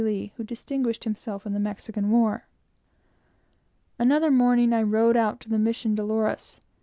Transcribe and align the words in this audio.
Lee, 0.03 0.31
who 0.35 0.43
distinguished 0.43 1.03
himself 1.03 1.45
in 1.45 1.53
the 1.53 1.59
Mexican 1.59 2.09
War. 2.09 2.47
Another 3.99 4.31
morning 4.31 4.73
I 4.73 4.81
ride 4.81 5.39
to 5.41 5.47
the 5.47 5.59
Mission 5.59 5.93
Dolores. 5.93 6.59